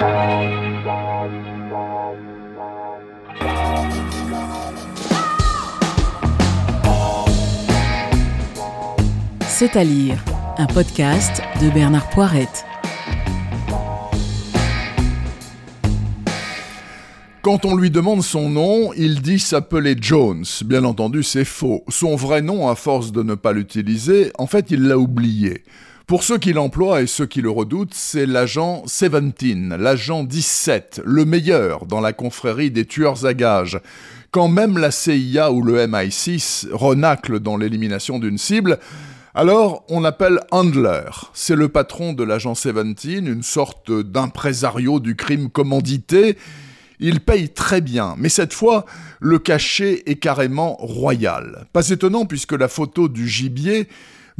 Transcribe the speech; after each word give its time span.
C'est 0.00 0.06
à 9.76 9.84
lire, 9.84 10.24
un 10.56 10.66
podcast 10.66 11.42
de 11.60 11.68
Bernard 11.68 12.08
Poirette. 12.08 12.64
Quand 17.42 17.66
on 17.66 17.76
lui 17.76 17.90
demande 17.90 18.22
son 18.22 18.48
nom, 18.48 18.94
il 18.94 19.20
dit 19.20 19.38
s'appeler 19.38 19.96
Jones. 20.00 20.46
Bien 20.64 20.84
entendu, 20.84 21.22
c'est 21.22 21.44
faux. 21.44 21.84
Son 21.88 22.16
vrai 22.16 22.40
nom, 22.40 22.70
à 22.70 22.74
force 22.74 23.12
de 23.12 23.22
ne 23.22 23.34
pas 23.34 23.52
l'utiliser, 23.52 24.32
en 24.38 24.46
fait, 24.46 24.70
il 24.70 24.84
l'a 24.84 24.96
oublié. 24.96 25.62
Pour 26.10 26.24
ceux 26.24 26.38
qui 26.38 26.52
l'emploient 26.52 27.02
et 27.02 27.06
ceux 27.06 27.26
qui 27.26 27.40
le 27.40 27.50
redoutent, 27.50 27.94
c'est 27.94 28.26
l'agent 28.26 28.82
17, 28.84 29.78
l'agent 29.78 30.24
17, 30.24 31.02
le 31.04 31.24
meilleur 31.24 31.86
dans 31.86 32.00
la 32.00 32.12
confrérie 32.12 32.72
des 32.72 32.84
tueurs 32.84 33.26
à 33.26 33.32
gages. 33.32 33.78
Quand 34.32 34.48
même 34.48 34.76
la 34.76 34.90
CIA 34.90 35.52
ou 35.52 35.62
le 35.62 35.86
MI6 35.86 36.66
renaclent 36.72 37.38
dans 37.38 37.56
l'élimination 37.56 38.18
d'une 38.18 38.38
cible, 38.38 38.80
alors, 39.34 39.84
on 39.88 40.02
appelle 40.02 40.40
Handler. 40.50 41.04
C'est 41.32 41.54
le 41.54 41.68
patron 41.68 42.12
de 42.12 42.24
l'agent 42.24 42.54
17, 42.54 43.04
une 43.04 43.44
sorte 43.44 43.92
d'impresario 43.92 44.98
du 44.98 45.14
crime 45.14 45.48
commandité. 45.48 46.36
Il 46.98 47.20
paye 47.20 47.50
très 47.50 47.80
bien, 47.80 48.16
mais 48.18 48.30
cette 48.30 48.52
fois, 48.52 48.84
le 49.20 49.38
cachet 49.38 50.02
est 50.06 50.16
carrément 50.16 50.74
royal. 50.74 51.66
Pas 51.72 51.88
étonnant 51.90 52.26
puisque 52.26 52.54
la 52.54 52.66
photo 52.66 53.06
du 53.06 53.28
gibier 53.28 53.86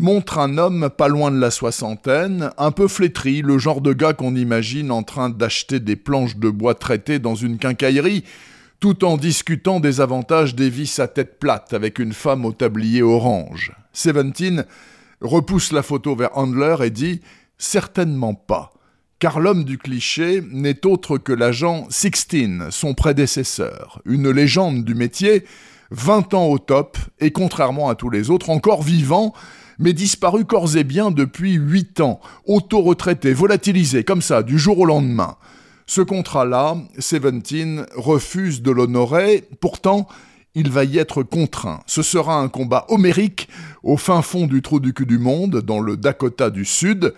montre 0.00 0.38
un 0.38 0.58
homme 0.58 0.90
pas 0.90 1.08
loin 1.08 1.30
de 1.30 1.38
la 1.38 1.50
soixantaine, 1.50 2.50
un 2.58 2.70
peu 2.72 2.88
flétri, 2.88 3.42
le 3.42 3.58
genre 3.58 3.80
de 3.80 3.92
gars 3.92 4.14
qu'on 4.14 4.34
imagine 4.34 4.90
en 4.90 5.02
train 5.02 5.30
d'acheter 5.30 5.78
des 5.78 5.96
planches 5.96 6.36
de 6.36 6.50
bois 6.50 6.74
traitées 6.74 7.18
dans 7.18 7.34
une 7.34 7.58
quincaillerie, 7.58 8.24
tout 8.80 9.04
en 9.04 9.16
discutant 9.16 9.78
des 9.78 10.00
avantages 10.00 10.54
des 10.54 10.70
vis 10.70 10.98
à 10.98 11.06
tête 11.06 11.38
plate 11.38 11.74
avec 11.74 11.98
une 11.98 12.14
femme 12.14 12.44
au 12.44 12.52
tablier 12.52 13.02
orange. 13.02 13.72
Seventeen 13.92 14.64
repousse 15.20 15.72
la 15.72 15.82
photo 15.82 16.16
vers 16.16 16.36
Handler 16.36 16.76
et 16.82 16.90
dit 16.90 17.20
Certainement 17.58 18.34
pas, 18.34 18.72
car 19.18 19.38
l'homme 19.38 19.64
du 19.64 19.76
cliché 19.76 20.42
n'est 20.50 20.86
autre 20.86 21.18
que 21.18 21.32
l'agent 21.32 21.86
Sixteen, 21.90 22.68
son 22.70 22.94
prédécesseur, 22.94 24.00
une 24.06 24.30
légende 24.30 24.84
du 24.84 24.94
métier, 24.94 25.44
20 25.90 26.34
ans 26.34 26.46
au 26.46 26.58
top, 26.58 26.96
et 27.18 27.32
contrairement 27.32 27.90
à 27.90 27.94
tous 27.96 28.08
les 28.08 28.30
autres, 28.30 28.48
encore 28.48 28.82
vivant, 28.82 29.34
mais 29.80 29.94
disparu 29.94 30.44
corps 30.44 30.76
et 30.76 30.84
bien 30.84 31.10
depuis 31.10 31.54
8 31.54 32.00
ans, 32.00 32.20
auto-retraité, 32.46 33.32
volatilisé, 33.32 34.04
comme 34.04 34.22
ça, 34.22 34.42
du 34.42 34.58
jour 34.58 34.78
au 34.78 34.84
lendemain. 34.84 35.36
Ce 35.86 36.02
contrat-là, 36.02 36.76
Seventeen 36.98 37.86
refuse 37.96 38.62
de 38.62 38.70
l'honorer, 38.70 39.48
pourtant, 39.60 40.06
il 40.54 40.70
va 40.70 40.84
y 40.84 40.98
être 40.98 41.22
contraint. 41.22 41.80
Ce 41.86 42.02
sera 42.02 42.38
un 42.38 42.48
combat 42.48 42.84
homérique 42.88 43.48
au 43.82 43.96
fin 43.96 44.20
fond 44.20 44.46
du 44.46 44.62
trou 44.62 44.80
du 44.80 44.92
cul 44.92 45.06
du 45.06 45.18
monde, 45.18 45.62
dans 45.62 45.80
le 45.80 45.96
Dakota 45.96 46.50
du 46.50 46.66
Sud, 46.66 47.14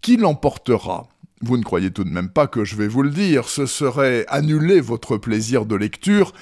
qui 0.00 0.16
l'emportera. 0.16 1.08
Vous 1.42 1.58
ne 1.58 1.62
croyez 1.62 1.90
tout 1.90 2.04
de 2.04 2.10
même 2.10 2.30
pas 2.30 2.46
que 2.46 2.64
je 2.64 2.74
vais 2.74 2.88
vous 2.88 3.02
le 3.02 3.10
dire, 3.10 3.48
ce 3.48 3.66
serait 3.66 4.24
annuler 4.28 4.80
votre 4.80 5.18
plaisir 5.18 5.66
de 5.66 5.76
lecture 5.76 6.32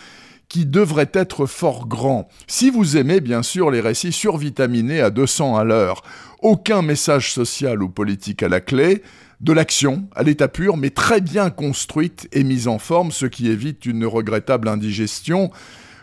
qui 0.48 0.66
devrait 0.66 1.10
être 1.12 1.46
fort 1.46 1.86
grand. 1.86 2.28
Si 2.46 2.70
vous 2.70 2.96
aimez 2.96 3.20
bien 3.20 3.42
sûr 3.42 3.70
les 3.70 3.80
récits 3.80 4.12
survitaminés 4.12 5.00
à 5.00 5.10
200 5.10 5.56
à 5.56 5.64
l'heure, 5.64 6.02
aucun 6.40 6.82
message 6.82 7.32
social 7.32 7.82
ou 7.82 7.88
politique 7.88 8.42
à 8.42 8.48
la 8.48 8.60
clé, 8.60 9.02
de 9.40 9.52
l'action, 9.52 10.08
à 10.14 10.22
l'état 10.22 10.48
pur, 10.48 10.76
mais 10.76 10.90
très 10.90 11.20
bien 11.20 11.50
construite 11.50 12.28
et 12.32 12.44
mise 12.44 12.68
en 12.68 12.78
forme, 12.78 13.12
ce 13.12 13.26
qui 13.26 13.48
évite 13.48 13.84
une 13.84 14.06
regrettable 14.06 14.68
indigestion, 14.68 15.50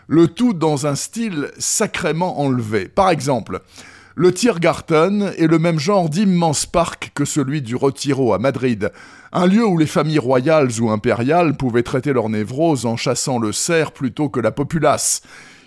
le 0.06 0.28
tout 0.28 0.52
dans 0.52 0.86
un 0.86 0.94
style 0.94 1.50
sacrément 1.58 2.40
enlevé. 2.40 2.88
Par 2.88 3.10
exemple, 3.10 3.62
le 4.16 4.32
Tiergarten 4.32 5.32
est 5.38 5.48
le 5.48 5.58
même 5.58 5.80
genre 5.80 6.08
d'immense 6.08 6.66
parc 6.66 7.10
que 7.14 7.24
celui 7.24 7.62
du 7.62 7.74
Retiro 7.74 8.32
à 8.32 8.38
Madrid, 8.38 8.92
un 9.32 9.46
lieu 9.46 9.66
où 9.66 9.76
les 9.76 9.86
familles 9.86 10.20
royales 10.20 10.70
ou 10.80 10.90
impériales 10.90 11.56
pouvaient 11.56 11.82
traiter 11.82 12.12
leur 12.12 12.28
névrose 12.28 12.86
en 12.86 12.96
chassant 12.96 13.40
le 13.40 13.50
cerf 13.50 13.90
plutôt 13.90 14.28
que 14.28 14.38
la 14.38 14.52
populace. 14.52 15.22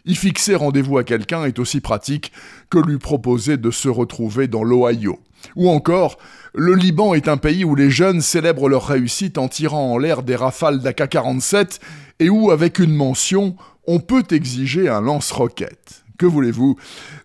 Y 0.06 0.16
fixer 0.16 0.56
rendez-vous 0.56 0.98
à 0.98 1.04
quelqu'un 1.04 1.44
est 1.44 1.60
aussi 1.60 1.82
pratique 1.82 2.32
que 2.70 2.78
lui 2.78 2.98
proposer 2.98 3.58
de 3.58 3.70
se 3.70 3.90
retrouver 3.90 4.48
dans 4.48 4.64
l'Ohio. 4.64 5.20
Ou 5.58 5.70
encore, 5.70 6.18
le 6.54 6.74
Liban 6.74 7.14
est 7.14 7.28
un 7.28 7.36
pays 7.36 7.66
où 7.66 7.76
les 7.76 7.90
jeunes 7.90 8.22
célèbrent 8.22 8.70
leur 8.70 8.88
réussite 8.88 9.38
en 9.38 9.50
tirant 9.50 9.92
en 9.92 9.98
l'air 9.98 10.24
des 10.24 10.38
rafales 10.38 10.80
d'AK-47 10.80 11.80
et 12.20 12.30
où, 12.30 12.52
avec 12.52 12.80
une 12.80 12.96
mention, 12.96 13.58
on 13.86 14.00
peut 14.00 14.24
exiger 14.32 14.88
un 14.88 15.02
lance-roquette. 15.02 16.06
Que 16.18 16.26
voulez-vous? 16.26 16.78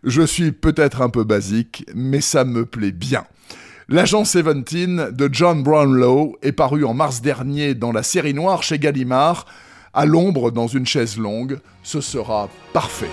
Je 0.04 0.22
suis 0.22 0.52
peut-être 0.52 1.00
un 1.00 1.08
peu 1.08 1.24
basique, 1.24 1.86
mais 1.94 2.20
ça 2.20 2.44
me 2.44 2.66
plaît 2.66 2.92
bien. 2.92 3.24
L'agent 3.88 4.22
17 4.22 5.14
de 5.14 5.28
John 5.32 5.62
Brownlow 5.62 6.36
est 6.42 6.52
paru 6.52 6.84
en 6.84 6.94
mars 6.94 7.20
dernier 7.20 7.74
dans 7.74 7.92
la 7.92 8.02
série 8.02 8.34
noire 8.34 8.62
chez 8.62 8.78
Gallimard, 8.78 9.46
à 9.94 10.06
l'ombre 10.06 10.50
dans 10.50 10.66
une 10.66 10.86
chaise 10.86 11.18
longue. 11.18 11.58
Ce 11.82 12.00
sera 12.00 12.48
parfait. 12.72 13.10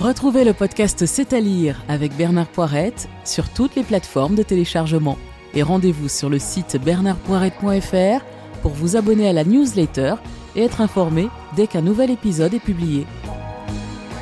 Retrouvez 0.00 0.44
le 0.44 0.52
podcast 0.52 1.06
C'est 1.06 1.32
à 1.32 1.40
lire 1.40 1.82
avec 1.88 2.16
Bernard 2.16 2.48
Poirette 2.48 3.08
sur 3.24 3.48
toutes 3.48 3.76
les 3.76 3.84
plateformes 3.84 4.34
de 4.34 4.42
téléchargement. 4.42 5.18
Et 5.54 5.62
rendez-vous 5.62 6.08
sur 6.08 6.28
le 6.28 6.38
site 6.38 6.78
bernardpoirette.fr 6.84 8.24
pour 8.62 8.72
vous 8.72 8.96
abonner 8.96 9.28
à 9.28 9.32
la 9.32 9.44
newsletter 9.44 10.14
et 10.56 10.62
être 10.62 10.80
informé 10.80 11.28
dès 11.56 11.66
qu'un 11.66 11.82
nouvel 11.82 12.10
épisode 12.10 12.54
est 12.54 12.60
publié. 12.60 13.06